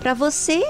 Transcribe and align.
Para 0.00 0.14
você 0.14 0.64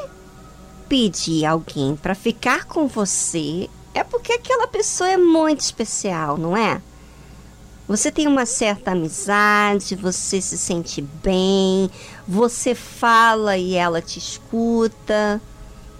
pedir 0.88 1.46
alguém 1.46 1.94
para 1.94 2.16
ficar 2.16 2.64
com 2.64 2.88
você, 2.88 3.70
é 3.94 4.02
porque 4.02 4.32
aquela 4.32 4.66
pessoa 4.66 5.08
é 5.08 5.16
muito 5.16 5.60
especial, 5.60 6.36
não 6.36 6.56
é? 6.56 6.82
Você 7.86 8.10
tem 8.10 8.26
uma 8.26 8.44
certa 8.44 8.90
amizade, 8.90 9.94
você 9.94 10.40
se 10.40 10.58
sente 10.58 11.00
bem, 11.00 11.88
você 12.26 12.74
fala 12.74 13.56
e 13.56 13.74
ela 13.74 14.02
te 14.02 14.18
escuta. 14.18 15.40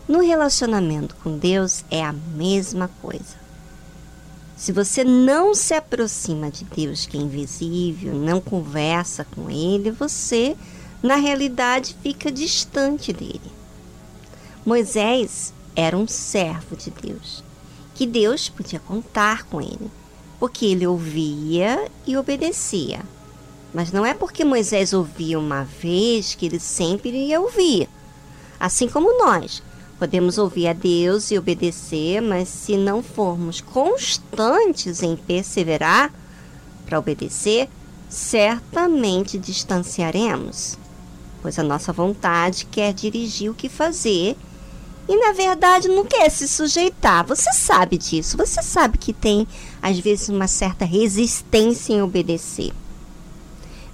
No 0.09 0.21
relacionamento 0.21 1.15
com 1.23 1.39
Deus 1.39 1.85
é 1.89 2.05
a 2.05 2.13
mesma 2.13 2.91
coisa. 3.01 3.39
Se 4.57 4.73
você 4.73 5.05
não 5.05 5.55
se 5.55 5.73
aproxima 5.73 6.51
de 6.51 6.65
Deus, 6.65 7.07
que 7.07 7.17
é 7.17 7.21
invisível, 7.21 8.13
não 8.15 8.41
conversa 8.41 9.25
com 9.25 9.49
Ele, 9.49 9.93
você, 9.93 10.57
na 11.03 11.17
realidade, 11.17 11.97
fica 12.03 12.31
distante 12.31 13.13
dele. 13.13 13.41
Moisés 14.65 15.53
era 15.75 15.97
um 15.97 16.07
servo 16.07 16.77
de 16.77 16.91
Deus, 16.91 17.43
que 17.95 18.07
Deus 18.07 18.49
podia 18.49 18.81
contar 18.81 19.45
com 19.45 19.61
ele 19.61 19.91
porque 20.41 20.65
ele 20.65 20.87
ouvia 20.87 21.87
e 22.07 22.17
obedecia. 22.17 23.01
Mas 23.75 23.93
não 23.93 24.05
é 24.05 24.15
porque 24.15 24.43
Moisés 24.43 24.95
ouvia 24.95 25.39
uma 25.39 25.63
vez 25.63 26.35
que 26.35 26.47
ele 26.47 26.59
sempre 26.59 27.11
ia 27.11 27.39
ouvir. 27.39 27.89
Assim 28.59 28.89
como 28.89 29.19
nós, 29.19 29.63
podemos 29.99 30.39
ouvir 30.39 30.69
a 30.69 30.73
Deus 30.73 31.31
e 31.31 31.39
obedecer, 31.39 32.23
mas 32.23 32.49
se 32.49 32.77
não 32.77 33.03
formos 33.03 33.61
constantes 33.61 35.03
em 35.03 35.15
perseverar 35.15 36.13
para 36.87 36.99
obedecer, 36.99 37.69
certamente 38.09 39.39
distanciaremos, 39.39 40.79
pois 41.43 41.59
a 41.59 41.63
nossa 41.63 41.93
vontade 41.93 42.67
quer 42.67 42.93
dirigir 42.93 43.51
o 43.51 43.55
que 43.55 43.69
fazer 43.69 44.37
e 45.09 45.17
na 45.17 45.33
verdade 45.33 45.89
não 45.89 46.05
quer 46.05 46.31
se 46.31 46.47
sujeitar. 46.47 47.27
Você 47.27 47.53
sabe 47.53 47.99
disso. 47.99 48.37
Você 48.37 48.63
sabe 48.63 48.97
que 48.97 49.13
tem 49.13 49.47
às 49.83 49.99
vezes 49.99 50.29
uma 50.29 50.47
certa 50.47 50.85
resistência 50.85 51.93
em 51.93 52.03
obedecer. 52.03 52.73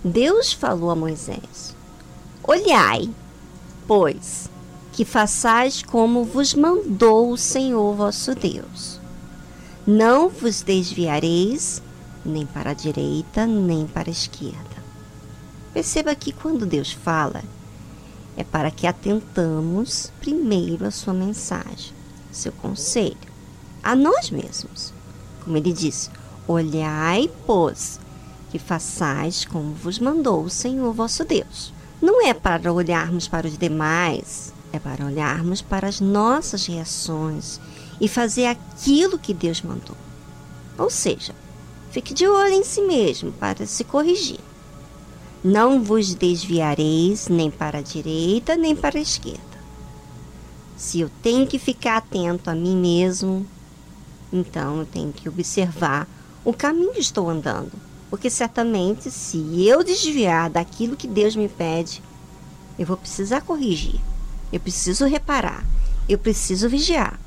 Deus 0.05 0.53
falou 0.53 0.91
a 0.91 0.97
Moisés: 0.97 1.75
Olhai, 2.43 3.09
pois, 3.87 4.51
que 4.93 5.05
façais 5.05 5.83
como 5.83 6.25
vos 6.25 6.55
mandou 6.55 7.33
o 7.33 7.37
Senhor 7.37 7.95
vosso 7.95 8.35
Deus. 8.35 9.01
Não 9.87 10.29
vos 10.29 10.63
desviareis 10.63 11.83
nem 12.27 12.45
para 12.45 12.71
a 12.71 12.75
direita, 12.75 13.47
nem 13.47 13.87
para 13.87 14.11
a 14.11 14.13
esquerda. 14.13 14.76
Perceba 15.77 16.15
que 16.15 16.33
quando 16.33 16.65
Deus 16.65 16.91
fala, 16.91 17.45
é 18.35 18.43
para 18.43 18.71
que 18.71 18.87
atentamos 18.87 20.11
primeiro 20.21 20.87
a 20.87 20.91
sua 20.91 21.13
mensagem, 21.13 21.93
seu 22.33 22.51
conselho, 22.51 23.19
a 23.83 23.95
nós 23.95 24.31
mesmos. 24.31 24.95
Como 25.45 25.55
ele 25.55 25.75
disse: 25.75 26.09
Olhai, 26.49 27.31
pois, 27.45 28.01
que 28.51 28.59
façais 28.59 29.45
como 29.45 29.75
vos 29.75 29.99
mandou 29.99 30.45
o 30.45 30.49
Senhor 30.49 30.95
vosso 30.95 31.27
Deus. 31.27 31.75
Não 32.01 32.27
é 32.27 32.33
para 32.33 32.73
olharmos 32.73 33.29
para 33.29 33.47
os 33.47 33.59
demais, 33.59 34.55
é 34.73 34.79
para 34.79 35.05
olharmos 35.05 35.61
para 35.61 35.87
as 35.87 36.01
nossas 36.01 36.65
reações 36.65 37.61
e 38.01 38.09
fazer 38.09 38.47
aquilo 38.47 39.19
que 39.19 39.35
Deus 39.35 39.61
mandou. 39.61 39.97
Ou 40.79 40.89
seja, 40.89 41.35
fique 41.91 42.15
de 42.15 42.27
olho 42.27 42.55
em 42.55 42.65
si 42.65 42.81
mesmo 42.81 43.31
para 43.33 43.67
se 43.67 43.85
corrigir. 43.85 44.41
Não 45.49 45.81
vos 45.81 46.13
desviareis 46.13 47.29
nem 47.29 47.53
para 47.53 47.79
a 47.79 47.81
direita 47.81 48.57
nem 48.57 48.75
para 48.75 48.99
a 48.99 49.01
esquerda. 49.01 49.41
Se 50.77 50.99
eu 50.99 51.09
tenho 51.23 51.47
que 51.47 51.57
ficar 51.57 51.99
atento 51.99 52.51
a 52.51 52.53
mim 52.53 52.77
mesmo, 52.77 53.47
então 54.33 54.81
eu 54.81 54.87
tenho 54.87 55.13
que 55.13 55.29
observar 55.29 56.09
o 56.45 56.53
caminho 56.53 56.93
que 56.93 56.99
estou 56.99 57.31
andando. 57.31 57.71
Porque 58.11 58.29
certamente, 58.29 59.09
se 59.09 59.65
eu 59.65 59.85
desviar 59.85 60.51
daquilo 60.51 60.97
que 60.97 61.07
Deus 61.07 61.37
me 61.37 61.49
pede, 61.49 62.03
eu 62.77 62.85
vou 62.85 62.97
precisar 62.97 63.41
corrigir, 63.43 64.01
eu 64.53 64.59
preciso 64.59 65.07
reparar, 65.07 65.65
eu 66.09 66.19
preciso 66.19 66.69
vigiar. 66.69 67.21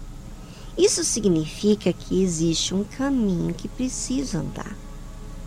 Isso 0.77 1.05
significa 1.05 1.93
que 1.93 2.21
existe 2.21 2.75
um 2.75 2.83
caminho 2.83 3.53
que 3.53 3.69
preciso 3.69 4.39
andar. 4.39 4.75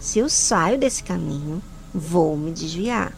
Se 0.01 0.21
eu 0.21 0.31
saio 0.31 0.79
desse 0.79 1.03
caminho, 1.03 1.63
vou 1.95 2.37
me 2.37 2.51
desviar. 2.51 3.13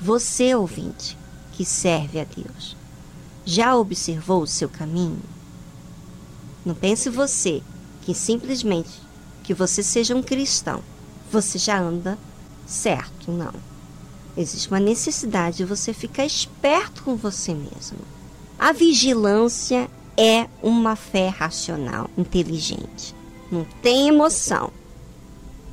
Você, 0.00 0.54
ouvinte, 0.54 1.16
que 1.52 1.64
serve 1.64 2.20
a 2.20 2.24
Deus, 2.24 2.76
já 3.44 3.76
observou 3.76 4.42
o 4.42 4.46
seu 4.46 4.68
caminho? 4.68 5.22
Não 6.64 6.74
pense 6.74 7.08
você 7.08 7.62
que 8.02 8.14
simplesmente 8.14 8.90
que 9.42 9.54
você 9.54 9.82
seja 9.82 10.14
um 10.14 10.22
cristão, 10.22 10.82
você 11.30 11.58
já 11.58 11.80
anda 11.80 12.18
certo, 12.66 13.30
não. 13.30 13.52
Existe 14.36 14.68
uma 14.68 14.80
necessidade 14.80 15.58
de 15.58 15.64
você 15.64 15.94
ficar 15.94 16.26
esperto 16.26 17.02
com 17.02 17.16
você 17.16 17.54
mesmo. 17.54 17.98
A 18.58 18.72
vigilância 18.72 19.88
é 20.16 20.48
uma 20.62 20.96
fé 20.96 21.28
racional, 21.28 22.10
inteligente. 22.18 23.14
Não 23.50 23.64
tem 23.80 24.08
emoção 24.08 24.72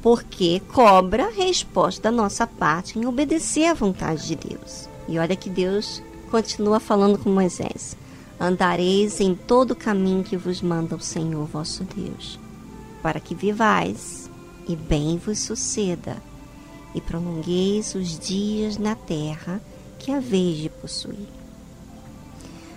porque 0.04 0.62
cobra 0.74 1.30
resposta 1.30 2.02
da 2.02 2.12
nossa 2.12 2.46
parte 2.46 3.00
em 3.00 3.06
obedecer 3.06 3.68
à 3.68 3.74
vontade 3.74 4.28
de 4.28 4.36
Deus. 4.36 4.90
E 5.08 5.18
olha 5.18 5.34
que 5.34 5.50
Deus 5.50 6.04
continua 6.30 6.78
falando 6.78 7.18
com 7.18 7.30
Moisés: 7.30 7.96
Andareis 8.38 9.22
em 9.22 9.34
todo 9.34 9.72
o 9.72 9.76
caminho 9.76 10.22
que 10.22 10.36
vos 10.36 10.62
manda 10.62 10.98
o 10.98 11.00
Senhor 11.00 11.46
vosso 11.46 11.86
Deus, 11.86 12.38
para 13.02 13.22
que 13.22 13.34
vivais 13.34 14.30
e 14.68 14.76
bem 14.76 15.18
vos 15.18 15.40
suceda, 15.40 16.18
e 16.94 17.00
prolongueis 17.00 17.96
os 17.96 18.20
dias 18.20 18.78
na 18.78 18.96
terra 18.96 19.62
que 19.98 20.12
a 20.12 20.20
vez 20.20 20.58
de 20.58 20.70
possuir. 20.70 21.30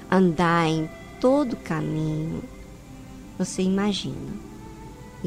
Andar 0.09 0.69
em 0.69 0.89
todo 1.21 1.55
o 1.55 1.57
caminho, 1.57 2.41
você 3.37 3.63
imagina 3.63 4.46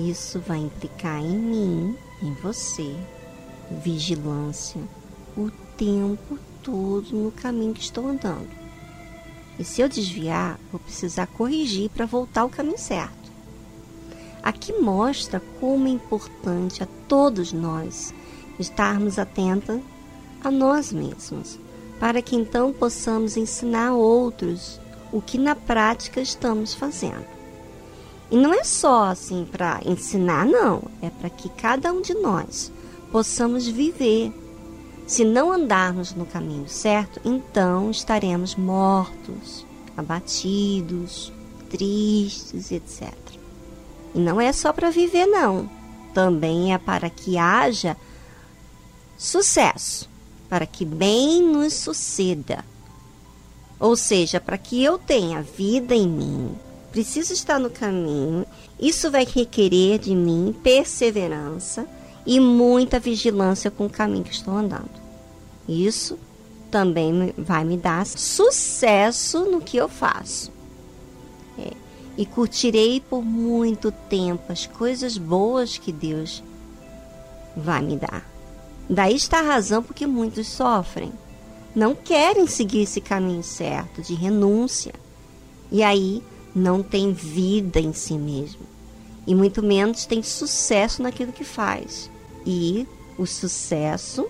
isso 0.07 0.39
vai 0.39 0.59
implicar 0.59 1.19
em 1.19 1.37
mim, 1.37 1.97
em 2.21 2.33
você, 2.33 2.95
vigilância 3.83 4.81
o 5.35 5.49
tempo 5.77 6.37
todo 6.61 7.11
no 7.11 7.31
caminho 7.31 7.73
que 7.73 7.81
estou 7.81 8.07
andando. 8.07 8.49
E 9.57 9.63
se 9.63 9.81
eu 9.81 9.89
desviar, 9.89 10.59
vou 10.71 10.79
precisar 10.79 11.27
corrigir 11.27 11.89
para 11.89 12.05
voltar 12.05 12.41
ao 12.41 12.49
caminho 12.49 12.77
certo. 12.77 13.31
Aqui 14.41 14.73
mostra 14.73 15.41
como 15.59 15.87
é 15.87 15.91
importante 15.91 16.81
a 16.81 16.87
todos 17.07 17.51
nós 17.51 18.13
estarmos 18.57 19.19
atentos 19.19 19.81
a 20.43 20.49
nós 20.49 20.93
mesmos, 20.93 21.59
para 21.99 22.21
que 22.21 22.35
então 22.35 22.71
possamos 22.71 23.35
ensinar 23.35 23.89
a 23.89 23.93
outros 23.93 24.79
o 25.11 25.21
que 25.21 25.37
na 25.37 25.55
prática 25.55 26.21
estamos 26.21 26.73
fazendo. 26.73 27.38
E 28.31 28.37
não 28.37 28.53
é 28.53 28.63
só 28.63 29.05
assim 29.05 29.47
para 29.49 29.81
ensinar, 29.85 30.45
não. 30.45 30.83
É 31.01 31.09
para 31.09 31.29
que 31.29 31.49
cada 31.49 31.91
um 31.91 32.01
de 32.01 32.13
nós 32.13 32.71
possamos 33.11 33.67
viver. 33.67 34.31
Se 35.07 35.25
não 35.25 35.51
andarmos 35.51 36.13
no 36.13 36.25
caminho 36.25 36.69
certo, 36.69 37.19
então 37.25 37.89
estaremos 37.89 38.55
mortos, 38.55 39.65
abatidos, 39.97 41.33
tristes, 41.69 42.71
etc. 42.71 43.11
E 44.13 44.19
não 44.19 44.39
é 44.39 44.53
só 44.53 44.71
para 44.71 44.91
viver, 44.91 45.25
não. 45.25 45.69
Também 46.13 46.73
é 46.73 46.77
para 46.77 47.09
que 47.09 47.37
haja 47.37 47.97
sucesso, 49.17 50.07
para 50.47 50.65
que 50.65 50.85
bem 50.85 51.41
nos 51.41 51.73
suceda. 51.73 52.63
Ou 53.79 53.95
seja, 53.95 54.39
para 54.39 54.57
que 54.57 54.83
eu 54.83 54.97
tenha 54.97 55.41
vida 55.41 55.95
em 55.95 56.07
mim, 56.07 56.55
preciso 56.91 57.33
estar 57.33 57.59
no 57.59 57.69
caminho. 57.69 58.45
Isso 58.79 59.09
vai 59.09 59.25
requerer 59.25 59.99
de 59.99 60.15
mim 60.15 60.55
perseverança 60.63 61.87
e 62.25 62.39
muita 62.39 62.99
vigilância 62.99 63.71
com 63.71 63.85
o 63.85 63.89
caminho 63.89 64.23
que 64.23 64.33
estou 64.33 64.53
andando. 64.53 64.89
Isso 65.67 66.17
também 66.69 67.33
vai 67.37 67.63
me 67.63 67.77
dar 67.77 68.05
sucesso 68.05 69.45
no 69.45 69.61
que 69.61 69.77
eu 69.77 69.89
faço. 69.89 70.51
É. 71.57 71.71
E 72.17 72.25
curtirei 72.25 72.99
por 72.99 73.23
muito 73.23 73.91
tempo 73.91 74.51
as 74.51 74.65
coisas 74.65 75.17
boas 75.17 75.77
que 75.77 75.91
Deus 75.91 76.43
vai 77.55 77.81
me 77.81 77.97
dar. 77.97 78.27
Daí 78.89 79.15
está 79.15 79.39
a 79.39 79.43
razão 79.43 79.83
porque 79.83 80.07
muitos 80.07 80.47
sofrem. 80.47 81.11
Não 81.75 81.93
querem 81.93 82.47
seguir 82.47 82.81
esse 82.81 82.99
caminho 82.99 83.43
certo 83.43 84.01
de 84.01 84.15
renúncia. 84.15 84.93
E 85.71 85.83
aí 85.83 86.23
não 86.55 86.81
tem 86.81 87.13
vida 87.13 87.79
em 87.79 87.93
si 87.93 88.13
mesmo 88.13 88.69
e 89.29 89.35
muito 89.35 89.61
menos 89.61 90.07
tem 90.07 90.23
sucesso 90.23 91.03
naquilo 91.03 91.31
que 91.31 91.43
faz. 91.43 92.09
E 92.43 92.87
o 93.15 93.27
sucesso 93.27 94.25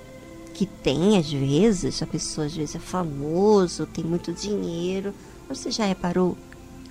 que 0.53 0.65
tem 0.65 1.17
às 1.17 1.31
vezes, 1.31 2.03
a 2.03 2.05
pessoa 2.05 2.47
às 2.47 2.53
vezes 2.53 2.75
é 2.75 2.79
famoso, 2.79 3.85
tem 3.85 4.03
muito 4.03 4.33
dinheiro. 4.33 5.13
Você 5.47 5.71
já 5.71 5.85
reparou 5.85 6.37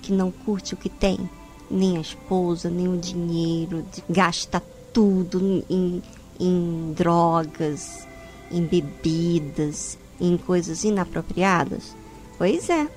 que 0.01 0.11
não 0.11 0.31
curte 0.31 0.73
o 0.73 0.77
que 0.77 0.89
tem? 0.89 1.29
Nem 1.69 1.97
a 1.97 2.01
esposa, 2.01 2.67
nem 2.67 2.87
o 2.87 2.97
dinheiro, 2.97 3.85
gasta 4.09 4.59
tudo 4.91 5.63
em, 5.69 6.01
em 6.39 6.93
drogas, 6.93 8.07
em 8.49 8.65
bebidas, 8.65 9.99
em 10.19 10.35
coisas 10.35 10.83
inapropriadas? 10.83 11.95
Pois 12.39 12.71
é, 12.71 12.87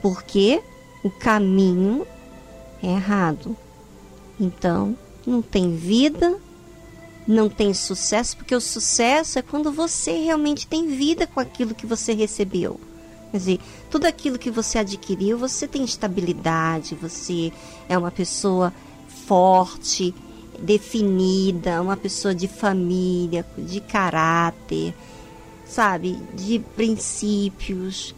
porque 0.00 0.62
o 1.08 1.10
caminho 1.10 2.06
é 2.82 2.88
errado. 2.88 3.56
Então, 4.38 4.96
não 5.26 5.40
tem 5.40 5.74
vida, 5.74 6.38
não 7.26 7.48
tem 7.48 7.72
sucesso, 7.72 8.36
porque 8.36 8.54
o 8.54 8.60
sucesso 8.60 9.38
é 9.38 9.42
quando 9.42 9.72
você 9.72 10.12
realmente 10.12 10.66
tem 10.66 10.86
vida 10.86 11.26
com 11.26 11.40
aquilo 11.40 11.74
que 11.74 11.86
você 11.86 12.12
recebeu. 12.12 12.78
Quer 13.30 13.38
dizer, 13.38 13.60
tudo 13.90 14.06
aquilo 14.06 14.38
que 14.38 14.50
você 14.50 14.78
adquiriu, 14.78 15.38
você 15.38 15.66
tem 15.66 15.82
estabilidade, 15.82 16.94
você 16.94 17.52
é 17.88 17.96
uma 17.96 18.10
pessoa 18.10 18.72
forte, 19.26 20.14
definida, 20.60 21.82
uma 21.82 21.96
pessoa 21.96 22.34
de 22.34 22.48
família, 22.48 23.46
de 23.56 23.80
caráter, 23.80 24.94
sabe, 25.64 26.18
de 26.34 26.58
princípios. 26.76 28.14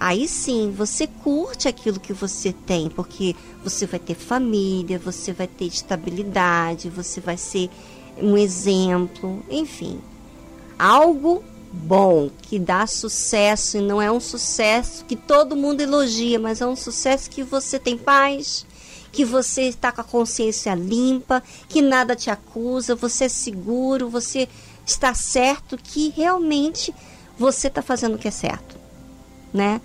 Aí 0.00 0.26
sim, 0.26 0.72
você 0.74 1.06
curte 1.06 1.68
aquilo 1.68 2.00
que 2.00 2.14
você 2.14 2.54
tem, 2.54 2.88
porque 2.88 3.36
você 3.62 3.84
vai 3.84 4.00
ter 4.00 4.14
família, 4.14 4.98
você 4.98 5.30
vai 5.30 5.46
ter 5.46 5.66
estabilidade, 5.66 6.88
você 6.88 7.20
vai 7.20 7.36
ser 7.36 7.68
um 8.16 8.34
exemplo, 8.34 9.44
enfim. 9.50 10.00
Algo 10.78 11.44
bom, 11.70 12.30
que 12.42 12.58
dá 12.58 12.86
sucesso 12.86 13.76
e 13.76 13.82
não 13.82 14.00
é 14.00 14.10
um 14.10 14.20
sucesso 14.20 15.04
que 15.04 15.14
todo 15.14 15.54
mundo 15.54 15.82
elogia, 15.82 16.38
mas 16.38 16.62
é 16.62 16.66
um 16.66 16.74
sucesso 16.74 17.28
que 17.28 17.42
você 17.42 17.78
tem 17.78 17.98
paz, 17.98 18.64
que 19.12 19.22
você 19.22 19.64
está 19.64 19.92
com 19.92 20.00
a 20.00 20.04
consciência 20.04 20.74
limpa, 20.74 21.42
que 21.68 21.82
nada 21.82 22.16
te 22.16 22.30
acusa, 22.30 22.94
você 22.94 23.24
é 23.24 23.28
seguro, 23.28 24.08
você 24.08 24.48
está 24.86 25.12
certo, 25.12 25.76
que 25.76 26.08
realmente 26.16 26.94
você 27.38 27.68
está 27.68 27.82
fazendo 27.82 28.14
o 28.14 28.18
que 28.18 28.28
é 28.28 28.30
certo, 28.30 28.79
né? 29.52 29.80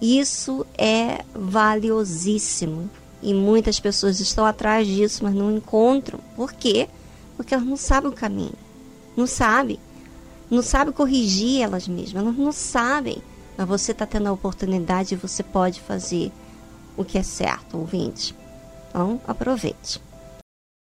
Isso 0.00 0.66
é 0.76 1.24
valiosíssimo 1.34 2.90
e 3.22 3.32
muitas 3.32 3.80
pessoas 3.80 4.20
estão 4.20 4.44
atrás 4.44 4.86
disso, 4.86 5.24
mas 5.24 5.34
não 5.34 5.56
encontram. 5.56 6.20
Por 6.34 6.52
quê? 6.52 6.88
Porque 7.36 7.54
elas 7.54 7.66
não 7.66 7.76
sabem 7.76 8.10
o 8.10 8.14
caminho. 8.14 8.54
Não 9.16 9.26
sabem. 9.26 9.78
Não 10.50 10.62
sabem 10.62 10.92
corrigir 10.92 11.62
elas 11.62 11.88
mesmas. 11.88 12.14
Elas 12.14 12.36
não 12.36 12.52
sabem. 12.52 13.18
Mas 13.56 13.66
você 13.66 13.92
está 13.92 14.04
tendo 14.04 14.28
a 14.28 14.32
oportunidade 14.32 15.14
e 15.14 15.16
você 15.16 15.42
pode 15.42 15.80
fazer 15.80 16.30
o 16.96 17.04
que 17.04 17.18
é 17.18 17.22
certo, 17.22 17.78
ouvinte. 17.78 18.34
Então, 18.90 19.20
aproveite. 19.26 20.00